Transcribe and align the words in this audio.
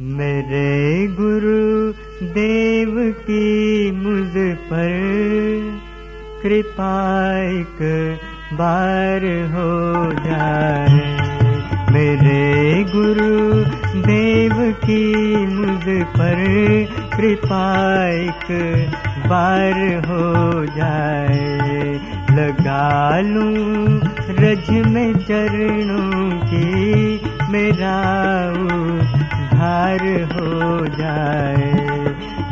मेरे 0.00 1.06
गुरु 1.06 1.92
देव 2.28 2.94
की 3.12 3.90
मुझ 3.92 4.32
पर 4.70 4.94
कृपा 6.42 6.94
एक 7.42 7.82
बार 8.52 9.26
हो 9.52 10.12
जाए। 10.12 10.96
मेरे 11.92 12.84
गुरु 12.84 13.36
देव 14.02 14.72
की 14.84 15.36
मुझ 15.46 15.84
पर 16.16 16.42
कृपा 17.16 17.62
एक 18.08 18.50
बार 19.26 19.80
हो 20.06 20.64
जाए। 20.66 21.92
लगा 22.30 23.20
लूँ 23.20 24.00
रज 24.40 24.70
में 24.70 25.14
चरणों 25.18 26.30
की 26.44 27.20
मेरा 27.52 27.98
उद्धार 29.62 30.04
हो 30.32 30.86
जाए। 30.86 31.66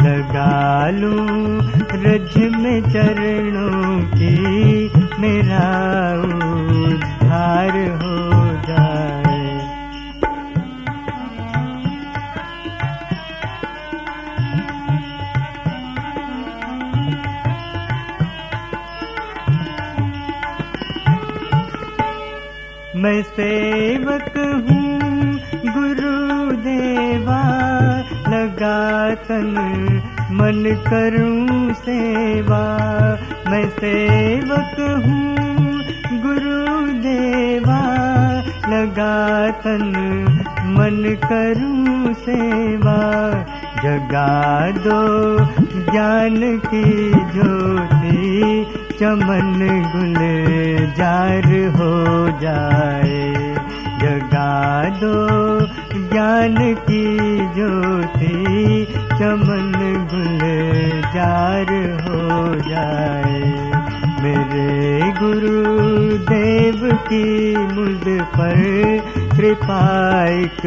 लगा 0.00 0.90
लूँ 0.90 1.60
रज 2.04 2.36
में 2.54 2.80
चरणों 2.90 3.98
की 4.12 4.36
मेरा 5.20 5.66
उद्धार 6.22 7.78
हो 8.02 8.18
जाए। 8.68 9.38
मैं 22.96 23.22
सेवक 23.24 24.32
हूँ 24.70 24.99
तन 29.14 29.54
मन 30.30 30.84
करूँ 30.88 31.72
सेवा। 31.72 32.78
मैं 33.50 33.68
सेवक 33.68 35.02
हूँ 35.06 35.36
गुरुदेवा। 36.22 37.80
लगा 38.68 39.50
तन 39.50 39.92
मन 40.66 41.18
करूँ 41.32 42.14
सेवा। 42.14 43.00
जगा 43.84 44.70
दो 44.70 45.38
ज्ञान 45.92 46.58
की 46.58 47.10
ज्योति, 47.10 48.66
चमन 49.00 49.68
गुल 49.96 50.14
जार 50.94 51.44
हो 51.76 52.28
जाए। 52.40 53.34
जगा 54.02 54.84
दो 54.84 55.26
ज्ञान 56.12 56.74
की 56.74 57.18
ज्योति 57.54 58.40
चमन 59.20 59.72
गुल 60.10 60.38
जार 61.14 61.70
हो 62.04 62.54
जाए। 62.68 63.40
मेरे 64.22 65.12
गुरु 65.12 65.60
देव 66.30 66.96
की 67.08 67.56
मुझ 67.56 68.22
पर 68.36 68.62
कृपा 69.36 69.82
एक 70.28 70.62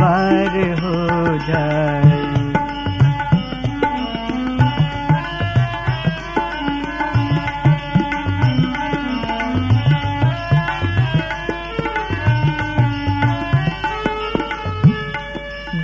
बार 0.00 0.58
हो 0.82 1.38
जाए। 1.38 2.20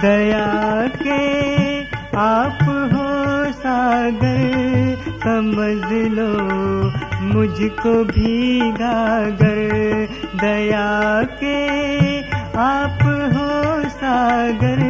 दया 0.02 0.88
के 1.02 1.65
आप 2.18 2.58
हो 2.62 3.08
सागर, 3.52 4.38
समझ 5.24 5.92
लो, 6.12 6.28
मुझको 7.22 7.92
भी 8.04 8.60
गागर 8.70 10.08
दया 10.40 11.22
के 11.42 11.58
आप 12.58 13.02
हो 13.34 13.88
सागर, 13.88 14.82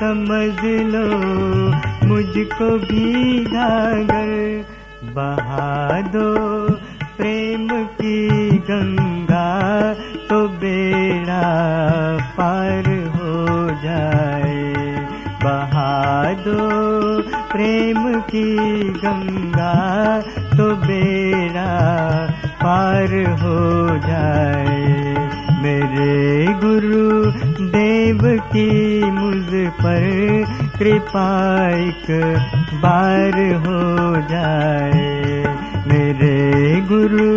समझ 0.00 0.64
लो, 0.92 1.06
मुझको 2.08 2.70
भी 2.78 3.44
गागर 3.44 4.64
बहा 5.04 6.00
दो 6.00 6.28
प्रेम 7.16 7.68
की 7.84 8.48
गंगा। 8.58 9.11
दो, 16.34 16.58
प्रेम 17.52 18.20
की 18.20 18.56
गंगा 18.88 19.74
तो 20.56 20.74
बेड़ा 20.76 21.70
पार 22.62 23.14
हो 23.42 23.60
जाए। 24.06 25.12
मेरे 25.62 26.46
गुरु 26.52 27.30
देव 27.66 28.18
की 28.38 29.02
मुझ 29.10 29.72
पर 29.82 30.44
कृपा 30.78 31.28
एक 31.68 32.10
बार 32.74 33.38
हो 33.66 34.16
जाए। 34.28 35.12
मेरे 35.86 36.80
गुरु 36.80 37.30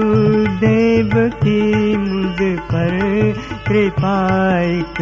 देव 0.57 1.09
की 1.43 1.97
मुझ 1.97 2.37
पर 2.71 2.95
कृपा 3.67 4.17
एक 4.59 5.01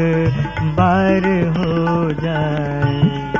बार 0.77 1.25
हो 1.57 2.11
जाए। 2.11 3.32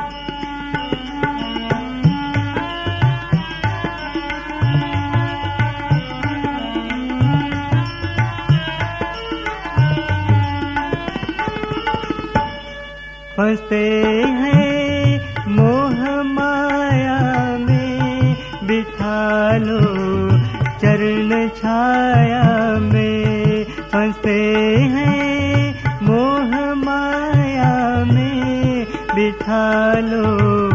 फंसते 13.36 14.02
हैं 14.26 15.20
मोह 15.48 16.22
माया 16.22 17.58
में। 17.58 18.36
बिठा 18.64 19.56
लो 19.56 19.80
चरण 20.78 21.48
छाया 21.48 22.78
में। 22.78 23.64
फंसते 23.64 24.40
हैं 24.76 25.74
मोह 26.02 26.74
माया 26.74 28.04
में। 28.04 28.86
बिठा 29.14 29.92
लो 29.98 30.70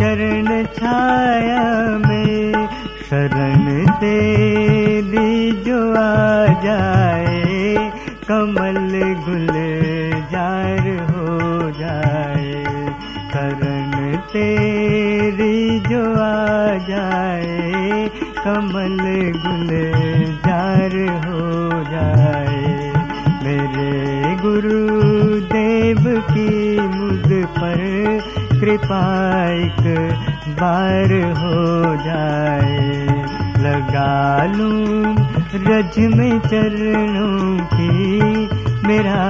चरण 0.00 0.64
छाया 0.64 1.98
में। 2.08 2.68
शरण 3.10 3.86
तेरी 3.86 5.52
जो 5.52 5.92
आ 5.92 6.46
जाए 6.46 7.74
कमल 8.28 9.14
गुल 9.28 9.71
तेरी 14.32 15.80
जो 15.80 16.02
आ 16.14 16.78
जाए, 16.88 18.10
कमल 18.44 18.96
गुल 19.36 19.68
जार 20.46 20.94
हो 21.24 21.70
जाए। 21.84 22.92
मेरे 23.44 24.36
गुरु 24.36 24.80
देव 25.52 26.20
की 26.30 26.80
मुझ 26.80 27.46
पर 27.58 27.80
कृपा 28.60 29.02
एक 29.52 29.84
बार 30.60 31.12
हो 31.38 31.96
जाए। 32.04 33.06
लगा 33.58 34.44
लूँ 34.44 35.14
रज 35.54 35.98
में 36.16 36.38
चरणों 36.38 37.58
की, 37.74 38.48
मेरा 38.88 39.22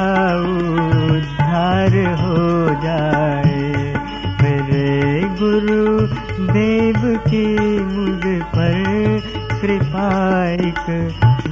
की 7.34 7.47
मुझ 7.79 8.43
पर 8.55 9.21
कृपा 9.61 10.09
एक 10.51 10.84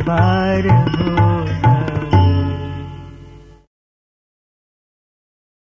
बार 0.08 0.68
हो। 0.68 1.69